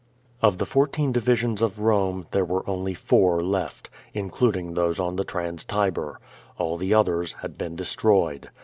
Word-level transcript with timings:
Of 0.41 0.57
the 0.57 0.65
fourteen 0.65 1.11
divisions 1.11 1.61
of 1.61 1.75
RomctTiere 1.75 2.47
were 2.47 2.67
only 2.67 2.95
four 2.95 3.43
left— 3.43 3.87
^including 4.15 4.73
those 4.73 4.99
on 4.99 5.15
the 5.15 5.23
Trans 5.23 5.63
Tiber. 5.63 6.19
All 6.57 6.75
the 6.77 6.91
others 6.91 7.33
had 7.43 7.55
been 7.55 7.75
destroyed. 7.75 8.49